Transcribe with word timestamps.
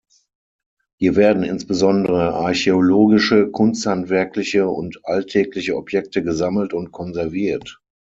Hier 0.97 1.15
werden 1.15 1.43
insbesondere 1.43 2.33
archäologische, 2.33 3.51
kunsthandwerkliche 3.51 4.67
und 4.67 4.99
alltägliche 5.03 5.77
Objekte 5.77 6.23
gesammelt 6.23 6.73
und 6.73 6.91
konserviert. 6.91 7.79